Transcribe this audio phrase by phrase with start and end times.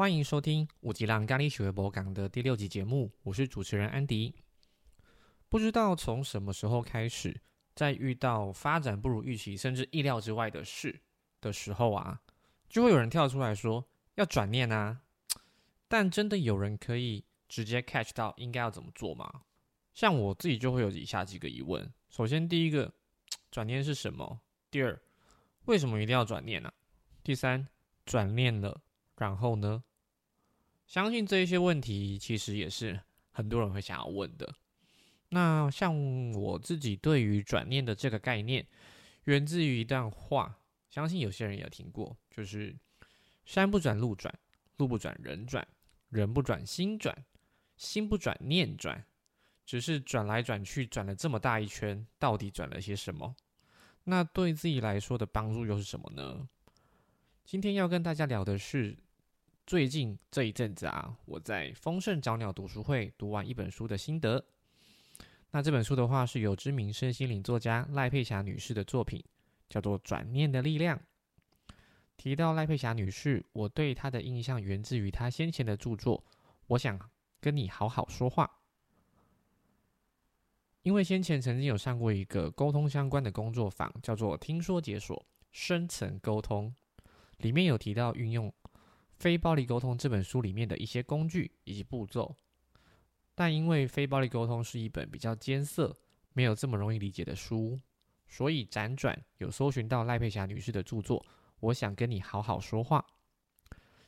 [0.00, 4.34] 欢迎收听五级浪咖喱学博港的第六集节目，我是主持人安迪。
[5.50, 7.38] 不知道从什么时候开始，
[7.74, 11.02] 在遇到发展不如预期甚至意料之外的事
[11.42, 12.22] 的时候啊，
[12.66, 15.02] 就会有人跳出来说要转念啊。
[15.86, 19.42] 但真的有人可以直接 catch 到应该要怎么做吗？
[19.92, 22.90] 像我自己就会有以下几个疑问：首先，第一个，
[23.50, 24.40] 转念是什么？
[24.70, 24.98] 第二，
[25.66, 26.72] 为什么一定要转念呢？
[27.22, 27.68] 第三，
[28.06, 28.80] 转念了，
[29.18, 29.84] 然后呢？
[30.90, 34.52] 相信这一些问题其实也是很多人会想要问的。
[35.28, 38.66] 那像我自己对于转念的这个概念，
[39.22, 42.74] 源自于一段话，相信有些人也听过，就是
[43.46, 44.36] “山不转路转，
[44.78, 45.64] 路不转人转，
[46.08, 47.24] 人不转心转，
[47.76, 49.06] 心不转念转”，
[49.64, 53.36] 只是转来转去，转了这么大一圈，到底转了些什么？
[54.02, 56.48] 那对自己来说的帮助又是什么呢？
[57.44, 58.98] 今天要跟大家聊的是，
[59.70, 64.44] 最近这一阵子啊，我在丰盛早鸟读书会读完一本书的心得。
[65.52, 69.24] 那这本书的话，是由知名身心灵作家赖佩霞女士的作品，
[69.68, 70.98] 叫做《转念的力量》。
[72.16, 76.18] 提到赖佩霞女士，我对她的印象源自于她先前的著作
[76.66, 76.98] 《我想
[77.40, 78.46] 跟你好好说话》。
[80.82, 86.74] 因为先前曾经有上过一个沟通相关的工作坊，叫做“听说解锁深层沟通”，
[87.38, 88.48] 里面有提到运用
[89.20, 92.34] 《非暴力沟通》这本书里面的一些工具以及步骤。
[93.34, 95.94] 但因为《非暴力沟通》是一本比较艰涩、
[96.32, 97.78] 没有这么容易理解的书，
[98.26, 101.24] 所以辗转有搜寻到赖佩霞女士的著作。
[101.60, 103.04] 我想跟你好好说话。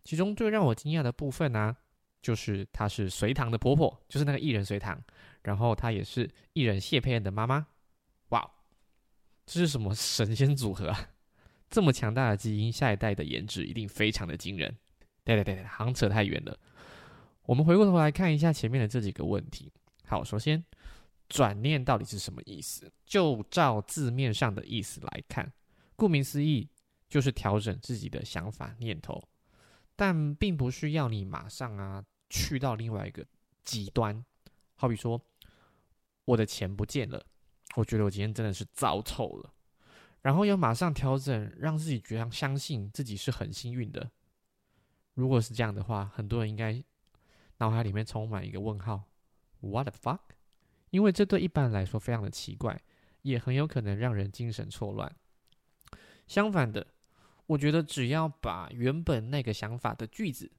[0.02, 1.76] 其中最让我惊讶的部分呢，
[2.22, 4.98] 就是她是隋唐的婆婆，就是那个艺人隋唐。
[5.42, 7.66] 然后她也是艺人谢佩恩的妈妈，
[8.30, 8.50] 哇，
[9.44, 11.10] 这是什么神仙组合啊？
[11.68, 14.74] 这么强大的基因，下一代的颜值一定非常的惊人。
[15.24, 16.58] 对对对对，好像扯太远了。
[17.44, 19.72] 我们回过头来看一下前面的这几个问题。
[20.06, 20.64] 好，首先
[21.28, 22.90] 转念到底是什么意思？
[23.04, 25.52] 就照字面上的意思来看，
[25.96, 26.68] 顾名思义
[27.08, 29.22] 就是调整自己的想法念头，
[29.96, 33.26] 但并不是要你马上啊去到另外一个
[33.64, 34.24] 极端，
[34.74, 35.20] 好比说。
[36.24, 37.26] 我的钱不见了，
[37.74, 39.52] 我觉得我今天真的是糟透了。
[40.20, 44.08] 然后要马上调整，让自己觉得相信自己是很幸运的。
[45.14, 46.82] 如果是这样的话，很多人应该
[47.58, 49.04] 脑海里面充满一个问号
[49.60, 50.20] ：What the fuck？
[50.90, 52.82] 因为这对一般人来说非常的奇怪，
[53.22, 55.14] 也很有可能让人精神错乱。
[56.26, 56.86] 相反的，
[57.46, 60.50] 我觉得只要把原本那个想法的句子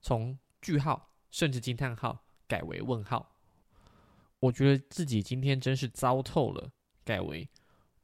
[0.00, 3.36] 从句号甚至惊叹号改为问号。
[4.40, 6.70] 我觉得自己今天真是糟透了，
[7.04, 7.48] 改为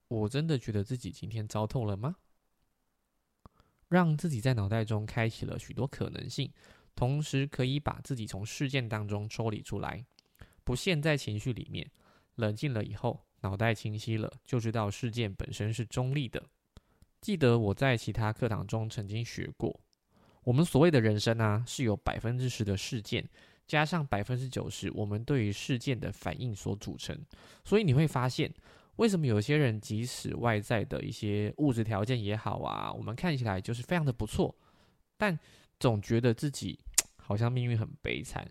[0.08, 2.16] 我真的觉得自己今天糟透了吗？
[3.90, 6.50] 让自己在脑袋中开启了许多可能性，
[6.96, 10.02] 同时可以把自己从事件当中抽离出来，
[10.64, 11.90] 不陷在情绪里面，
[12.36, 16.42] 冷静了以后，脑袋清晰了，就知道事件本身是中立的。
[17.20, 19.78] 记得我在其他课堂中曾经学过，
[20.44, 23.28] 我们所谓的人生啊，是有百分之十的事件。
[23.66, 27.16] 加上百分之九十，我们对于事件的反应所组成，
[27.64, 28.52] 所以你会发现，
[29.00, 34.54] 为什么有些人即使外在的一些物质条件也好啊，我们看起来就是非常的不错，
[35.16, 35.38] 但
[35.78, 36.78] 总觉得自己
[37.16, 38.46] 好像命运很悲惨。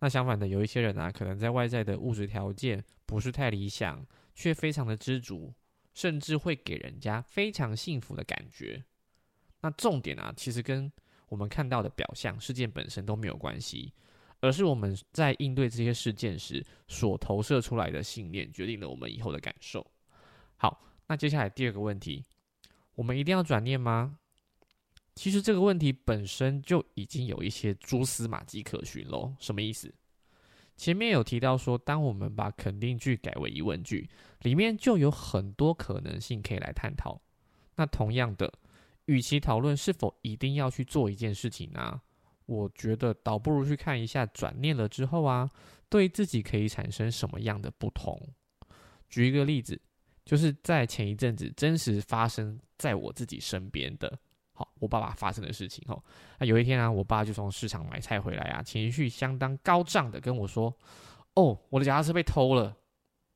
[0.00, 4.04] 那相反的，有一些人啊，可能在外在的物质条件不是太理想，
[4.34, 5.54] 却非常的知足，
[5.94, 8.82] 甚至会给人家非常幸福的感觉。
[9.60, 10.92] 那重点啊，其实跟
[11.28, 13.94] 我们看到的表象事件本身都没有关系。
[14.40, 19.86] 而是我们在应对这些事件时所投射出来的信念，决定了我们以后的感受。
[20.56, 22.24] 好，那接下来第二个问题，
[22.94, 24.18] 我们一定要转念吗？
[25.14, 29.34] 其实这个问题本身就已经有一些蛛丝马迹可循喽。
[29.38, 29.92] 什么意思？
[30.76, 34.06] 前面有提到说，当我们把肯定句改为疑问句，
[34.42, 37.18] 里面就有很多可能性可以来探讨。
[37.76, 38.52] 那同样的，
[39.06, 41.98] 与其讨论是否一定要去做一件事情呢？
[42.46, 45.50] 我觉得倒不如去看一下转念了之后啊，
[45.88, 48.20] 对自己可以产生什么样的不同。
[49.08, 49.80] 举一个例子，
[50.24, 54.18] 就是在前一阵子真实发生在我自己身边的，
[54.52, 55.84] 好，我爸爸发生的事情。
[55.86, 56.00] 哈，
[56.38, 60.76] 那有一天啊，我爸就从市场买菜回来啊，情绪相当高涨的跟我说
[61.34, 62.76] ：“哦，我的脚踏车被偷了。”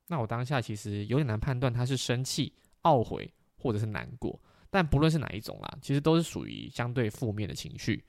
[0.08, 2.52] 那我当下其实有点难判断他是生气、
[2.82, 8.04] 懊悔或者是难过，但不论是哪一种啦，其实都是属于相对负面的情绪。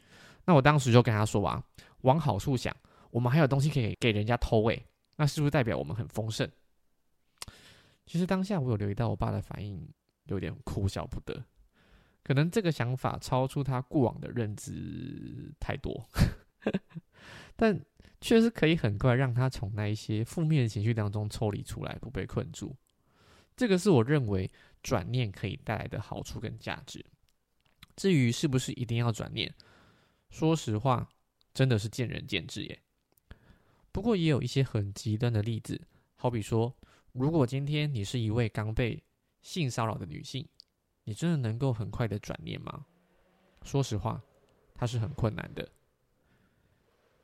[0.46, 1.64] 那我当时就跟他说啊，
[2.02, 2.76] 往好处想，
[3.10, 4.86] 我们还有东西可以给人家偷诶，
[5.16, 6.50] 那是不是代表我们很丰盛？
[8.06, 9.88] 其实当下我有留意到我爸的反应，
[10.26, 11.44] 有点哭笑不得。
[12.24, 16.08] 可能这个想法超出他过往的认知太多，
[17.56, 17.80] 但
[18.20, 22.76] 确实可以很快让他从那一些负面情绪当中抽离出来，不被困住。
[23.56, 24.50] 这个是我认为
[24.84, 27.04] 转念可以带来的好处跟价值。
[27.96, 29.52] 至于是不是一定要转念，
[30.32, 31.08] 说实话，
[31.54, 32.80] 真的是见仁见智耶。
[33.92, 35.80] 不过也有一些很极端的例子，
[36.16, 36.74] 好比说，
[37.12, 39.04] 如果今天你是一位刚被
[39.42, 40.48] 性骚扰的女性，
[41.04, 42.86] 你真的能够很快的转念吗？
[43.64, 44.22] 说实话，
[44.74, 45.70] 它是很困难的。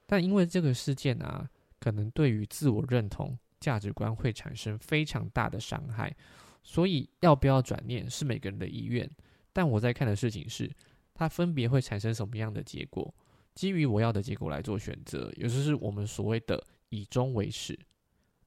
[0.06, 1.50] 但因为这个事件啊，
[1.80, 6.14] 可能对于自我认同、价值观会产生非常大的伤害，
[6.62, 9.10] 所以要不要转念是每个人的意愿。
[9.54, 10.70] 但我在看的事情是，
[11.18, 13.12] 它分别会产生什么样的结果？
[13.56, 17.78] 基于我要的结果来做选择，也就是我们所谓的以终为始，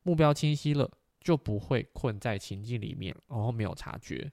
[0.05, 0.89] 目标清晰了，
[1.21, 4.31] 就不会困在情境里面，然后没有察觉，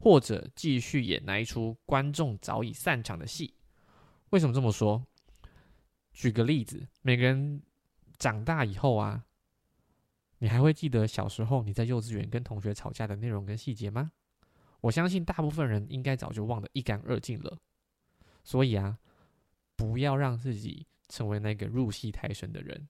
[0.00, 3.54] 或者继续演那一出观众早已散场的戏。
[4.30, 5.06] 为什么这么说？
[6.12, 7.62] 举个例子，每个人
[8.18, 9.24] 长大以后啊，
[10.38, 14.10] 你还会记得小时候你在幼稚园跟同学吵架的内容跟细节吗？
[14.80, 17.56] 我相信大部分人应该早就忘得一干二净了。
[18.48, 18.98] 所以啊。
[19.78, 22.88] 不要让自己成为那个入戏太深的人。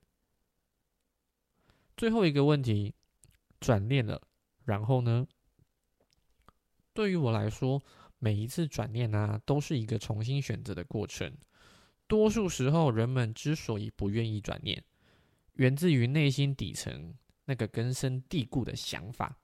[1.95, 2.95] 最后一个问题，
[3.59, 4.19] 转念了，
[4.65, 5.27] 然后呢？
[6.91, 7.79] 对于我来说，
[8.17, 11.31] 每一次转念啊，都是一个重新选择的过程。
[12.07, 14.83] 多数时候，人们之所以不愿意转念，
[15.57, 17.13] 源自于内心底层
[17.45, 19.37] 那个根深蒂固的想法：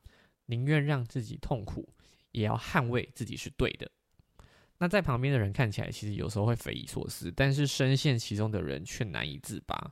[0.47, 1.94] 宁愿让自己痛苦，
[2.31, 3.91] 也要捍卫自己是对的。
[4.77, 9.89] 那在旁边的人看起来，其实有时候会匪夷所思，但是深陷其中的人却难以自拔。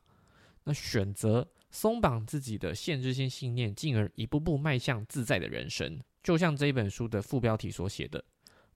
[0.65, 8.23] 那选择松绑自己的限制性信念，进而一步步迈向自在的人生，就像这一本书的副标题所写的：“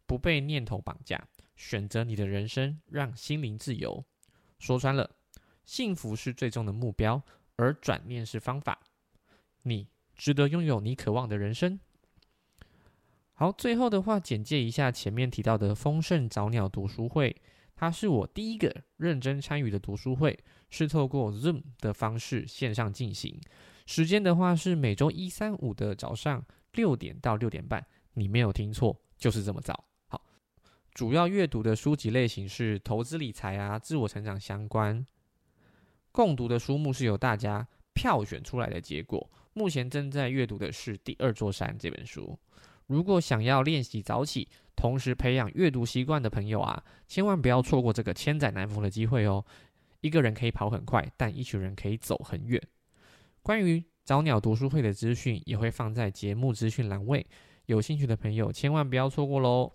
[0.07, 4.03] 不被念头绑架，选择你的人生，让心灵自由。”
[4.59, 5.09] 说穿了，
[5.65, 7.21] 幸福是最终的目标，
[7.57, 8.79] 而转念是方法。
[9.63, 11.79] 你值得拥有你渴望的人生。
[13.39, 17.35] 好，最后的话，简介一下前面提到的丰盛早鸟读书会，
[17.75, 20.35] 它是我第一个认真参与的读书会，
[20.71, 23.39] 是透过 Zoom 的方式线上进行。
[23.85, 27.85] 时间的话是每周一、三、五的早上六点到六点半，
[28.15, 29.85] 你没有听错，就是这么早。
[30.07, 30.19] 好，
[30.95, 35.05] 主要阅读的书籍类型是投资理财啊、自我成长相关。
[36.11, 42.35] 共读的书目是由大家票选出来的结果，目前正在阅读的是《第二座山》这本书。
[42.87, 49.43] 如果想要练习早起，同时培养阅读习惯的朋友啊，千万不要错过这个千载难逢的机会哦！
[50.01, 52.61] 一个人可以跑很快，但一群人可以走很远。
[53.41, 57.25] 关于早鸟读书会的资讯也会放在节目资讯栏位，
[57.65, 59.71] 有兴趣的朋友千万不要错过喽！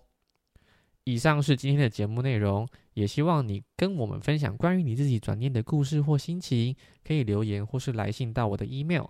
[1.03, 6.73] 以上是今天的节目内容，也希望你跟我们分享关于你自己转念的故事或心情，
[7.03, 9.07] 可以留言或是来信到我的 email。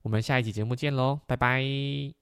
[0.00, 2.21] 我们下一集节目见喽，拜拜！